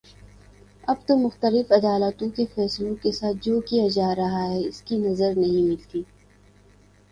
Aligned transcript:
اب 0.83 0.97
تو 1.07 1.17
مختلف 1.17 1.71
عدالتوں 1.71 2.29
کے 2.29 2.45
فیصلوں 2.55 2.95
کے 3.03 3.11
ساتھ 3.11 3.37
جو 3.41 3.59
کیا 3.61 3.87
جا 3.93 4.13
رہا 4.15 4.43
ہے 4.43 4.59
اس 4.59 4.81
کی 4.81 4.97
نظیر 4.99 5.35
نہیں 5.35 5.69
ملتی 5.69 6.01